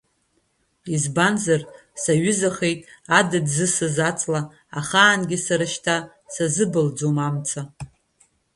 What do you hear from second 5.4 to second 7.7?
сара шьҭа сазыбылӡом амца.